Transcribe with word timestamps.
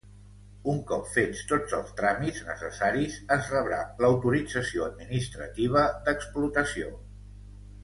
Un 0.71 0.77
cop 0.91 1.03
fets 1.17 1.43
tots 1.51 1.75
els 1.79 1.91
tràmits 1.99 2.39
necessaris, 2.47 3.19
es 3.37 3.51
rebrà 3.57 3.83
l'autorització 4.01 4.89
administrativa 4.89 5.85
d'explotació. 6.11 6.91